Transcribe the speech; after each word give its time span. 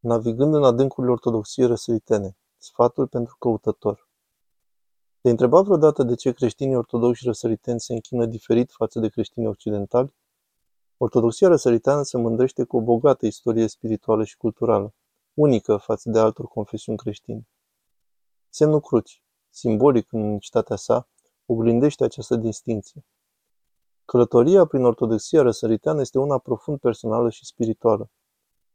Navigând 0.00 0.54
în 0.54 0.64
adâncurile 0.64 1.12
ortodoxiei 1.12 1.66
răsăritene. 1.66 2.36
Sfatul 2.56 3.06
pentru 3.06 3.36
căutător. 3.38 4.08
Te-ai 5.20 5.32
întrebat 5.32 5.64
vreodată 5.64 6.02
de 6.02 6.14
ce 6.14 6.32
creștinii 6.32 6.76
ortodoxi 6.76 7.24
răsăriteni 7.24 7.80
se 7.80 7.92
închină 7.92 8.26
diferit 8.26 8.70
față 8.70 8.98
de 9.00 9.08
creștinii 9.08 9.48
occidentali? 9.48 10.14
Ortodoxia 10.96 11.48
răsăriteană 11.48 12.02
se 12.02 12.18
mândrește 12.18 12.64
cu 12.64 12.76
o 12.76 12.80
bogată 12.80 13.26
istorie 13.26 13.66
spirituală 13.66 14.24
și 14.24 14.36
culturală, 14.36 14.94
unică 15.34 15.76
față 15.76 16.10
de 16.10 16.18
altor 16.18 16.46
confesiuni 16.46 16.98
creștine. 16.98 17.48
Semnul 18.48 18.80
cruci, 18.80 19.22
simbolic 19.50 20.12
în 20.12 20.20
unicitatea 20.20 20.76
sa, 20.76 21.08
oglindește 21.46 22.04
această 22.04 22.36
distinție. 22.36 23.04
Călătoria 24.04 24.64
prin 24.64 24.84
ortodoxia 24.84 25.42
răsăriteană 25.42 26.00
este 26.00 26.18
una 26.18 26.38
profund 26.38 26.78
personală 26.78 27.30
și 27.30 27.44
spirituală. 27.44 28.10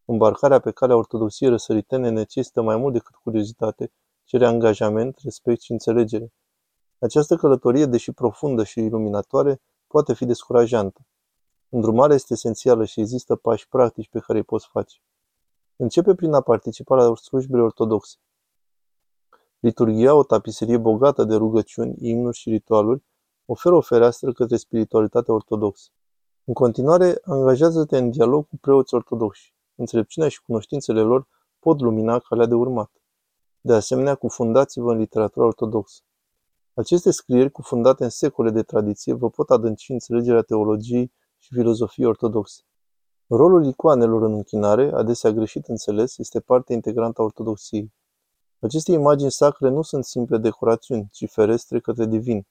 Îmbarcarea 0.06 0.60
pe 0.60 0.72
calea 0.72 0.96
ortodoxiei 0.96 1.50
răsăritene 1.50 2.10
necesită 2.10 2.62
mai 2.62 2.78
mult 2.78 2.94
decât 2.94 3.16
curiozitate, 3.16 3.92
cere 4.24 4.46
angajament, 4.46 5.20
respect 5.24 5.62
și 5.62 5.72
înțelegere. 5.72 6.34
Această 7.00 7.36
călătorie, 7.36 7.86
deși 7.86 8.12
profundă 8.12 8.64
și 8.64 8.80
iluminatoare, 8.80 9.62
poate 9.88 10.14
fi 10.14 10.26
descurajantă. 10.26 11.06
Îndrumarea 11.70 12.16
este 12.16 12.34
esențială 12.34 12.86
și 12.86 13.00
există 13.00 13.36
pași 13.36 13.68
practici 13.68 14.10
pe 14.10 14.20
care 14.20 14.38
îi 14.38 14.44
poți 14.44 14.68
face. 14.68 14.98
Începe 15.76 16.16
prin 16.16 16.34
a 16.34 16.42
participa 16.42 16.96
la 16.96 17.16
slujbele 17.16 17.62
ortodoxe. 17.62 18.18
Liturgia, 19.60 20.14
o 20.14 20.24
tapiserie 20.24 20.78
bogată 20.78 21.24
de 21.24 21.36
rugăciuni, 21.36 21.96
imnuri 22.00 22.38
și 22.38 22.50
ritualuri, 22.50 23.04
oferă 23.46 23.76
o 23.76 23.82
fereastră 23.82 24.32
către 24.32 24.58
spiritualitatea 24.58 25.34
ortodoxă. 25.34 25.90
În 26.44 26.54
continuare, 26.54 27.20
angajează-te 27.24 27.98
în 27.98 28.10
dialog 28.10 28.48
cu 28.48 28.58
preoți 28.58 28.94
ortodoxi. 28.94 29.53
Înțelepciunea 29.76 30.30
și 30.30 30.42
cunoștințele 30.42 31.02
lor 31.02 31.28
pot 31.60 31.80
lumina 31.82 32.20
calea 32.20 32.46
de 32.46 32.54
urmat. 32.54 32.92
De 33.62 33.74
asemenea, 33.74 34.16
cufundați-vă 34.16 34.92
în 34.92 34.98
literatura 34.98 35.46
ortodoxă. 35.46 36.02
Aceste 36.74 37.12
scrieri, 37.12 37.52
cufundate 37.52 38.04
în 38.04 38.10
secole 38.10 38.50
de 38.50 38.64
tradiție, 38.64 39.14
vă 39.14 39.30
pot 39.30 39.50
adânci 39.50 39.90
înțelegerea 39.90 40.42
teologiei 40.42 41.12
și 41.38 41.54
filozofiei 41.54 42.08
ortodoxe. 42.08 42.62
Rolul 43.28 43.66
icoanelor 43.66 44.22
în 44.22 44.34
închinare, 44.34 44.92
adesea 44.94 45.32
greșit 45.32 45.68
înțeles, 45.68 46.18
este 46.18 46.40
parte 46.40 46.74
integrantă 46.74 47.22
a 47.22 47.24
ortodoxiei. 47.24 47.94
Aceste 48.60 48.92
imagini 48.92 49.32
sacre 49.32 49.70
nu 49.70 49.82
sunt 49.82 50.06
simple 50.06 50.38
decorațiuni, 50.38 51.08
ci 51.12 51.30
ferestre 51.30 51.80
către 51.80 52.06
divin. 52.06 52.48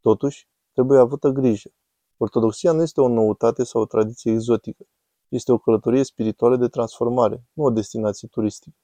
Totuși, 0.00 0.48
trebuie 0.72 0.98
avută 0.98 1.28
grijă. 1.28 1.70
Ortodoxia 2.16 2.72
nu 2.72 2.82
este 2.82 3.00
o 3.00 3.08
noutate 3.08 3.64
sau 3.64 3.80
o 3.80 3.86
tradiție 3.86 4.32
exotică. 4.32 4.84
Este 5.32 5.52
o 5.52 5.58
călătorie 5.58 6.02
spirituală 6.02 6.56
de 6.56 6.68
transformare, 6.68 7.44
nu 7.52 7.64
o 7.64 7.70
destinație 7.70 8.28
turistică. 8.28 8.76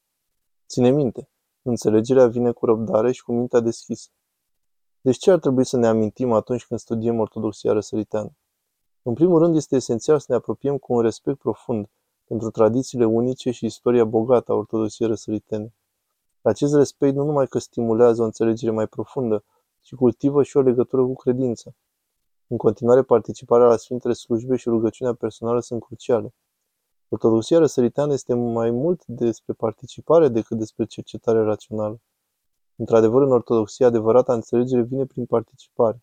Ține 0.68 0.90
minte, 0.90 1.28
înțelegerea 1.62 2.26
vine 2.26 2.52
cu 2.52 2.66
răbdare 2.66 3.12
și 3.12 3.22
cu 3.22 3.32
mintea 3.32 3.60
deschisă. 3.60 4.08
Deci 5.00 5.16
ce 5.16 5.30
ar 5.30 5.38
trebui 5.38 5.64
să 5.64 5.76
ne 5.76 5.86
amintim 5.86 6.32
atunci 6.32 6.66
când 6.66 6.80
studiem 6.80 7.18
ortodoxia 7.18 7.72
răsăriteană? 7.72 8.36
În 9.02 9.14
primul 9.14 9.38
rând, 9.38 9.56
este 9.56 9.76
esențial 9.76 10.18
să 10.18 10.26
ne 10.28 10.34
apropiem 10.34 10.78
cu 10.78 10.92
un 10.92 11.00
respect 11.00 11.38
profund 11.38 11.88
pentru 12.24 12.50
tradițiile 12.50 13.04
unice 13.04 13.50
și 13.50 13.64
istoria 13.64 14.04
bogată 14.04 14.52
a 14.52 14.54
ortodoxiei 14.54 15.08
răsăritene. 15.08 15.74
Acest 16.42 16.74
respect 16.74 17.14
nu 17.14 17.24
numai 17.24 17.46
că 17.46 17.58
stimulează 17.58 18.22
o 18.22 18.24
înțelegere 18.24 18.72
mai 18.72 18.86
profundă, 18.86 19.44
ci 19.80 19.94
cultivă 19.94 20.42
și 20.42 20.56
o 20.56 20.60
legătură 20.60 21.02
cu 21.02 21.14
credința. 21.14 21.70
În 22.50 22.56
continuare, 22.56 23.02
participarea 23.02 23.66
la 23.66 23.76
Sfintele 23.76 24.12
Slujbe 24.12 24.56
și 24.56 24.68
rugăciunea 24.68 25.14
personală 25.14 25.60
sunt 25.60 25.82
cruciale. 25.82 26.34
Ortodoxia 27.08 27.58
răsăriteană 27.58 28.12
este 28.12 28.34
mai 28.34 28.70
mult 28.70 29.06
despre 29.06 29.52
participare 29.52 30.28
decât 30.28 30.58
despre 30.58 30.84
cercetare 30.84 31.42
rațională. 31.42 32.00
Într-adevăr, 32.76 33.22
în 33.22 33.32
ortodoxia, 33.32 33.86
adevărata 33.86 34.32
înțelegere 34.32 34.82
vine 34.82 35.06
prin 35.06 35.26
participare. 35.26 36.02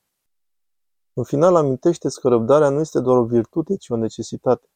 În 1.14 1.24
final, 1.24 1.56
amintește 1.56 2.08
că 2.22 2.28
răbdarea 2.28 2.70
nu 2.70 2.80
este 2.80 3.00
doar 3.00 3.18
o 3.18 3.26
virtute, 3.26 3.76
ci 3.76 3.90
o 3.90 3.96
necesitate. 3.96 4.70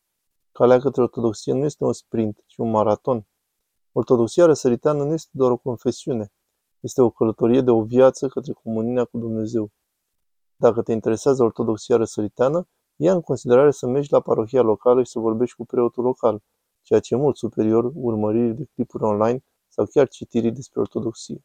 Calea 0.51 0.79
către 0.79 1.01
ortodoxie 1.01 1.53
nu 1.53 1.65
este 1.65 1.83
un 1.83 1.93
sprint, 1.93 2.43
ci 2.45 2.57
un 2.57 2.69
maraton. 2.69 3.25
Ortodoxia 3.91 4.45
răsăriteană 4.45 5.03
nu 5.03 5.13
este 5.13 5.29
doar 5.31 5.51
o 5.51 5.57
confesiune, 5.57 6.31
este 6.79 7.01
o 7.01 7.09
călătorie 7.09 7.61
de 7.61 7.71
o 7.71 7.83
viață 7.83 8.27
către 8.27 8.53
comuniunea 8.53 9.05
cu 9.05 9.17
Dumnezeu. 9.17 9.71
Dacă 10.61 10.81
te 10.81 10.91
interesează 10.91 11.43
ortodoxia 11.43 11.97
răsăriteană, 11.97 12.67
ia 12.95 13.13
în 13.13 13.21
considerare 13.21 13.71
să 13.71 13.87
mergi 13.87 14.11
la 14.11 14.19
parohia 14.19 14.61
locală 14.61 15.03
și 15.03 15.11
să 15.11 15.19
vorbești 15.19 15.55
cu 15.55 15.65
preotul 15.65 16.03
local, 16.03 16.41
ceea 16.81 16.99
ce 16.99 17.13
e 17.13 17.17
mult 17.17 17.37
superior 17.37 17.91
urmăririi 17.95 18.53
de 18.53 18.65
clipuri 18.73 19.03
online 19.03 19.43
sau 19.67 19.85
chiar 19.85 20.07
citirii 20.07 20.51
despre 20.51 20.79
ortodoxie. 20.79 21.43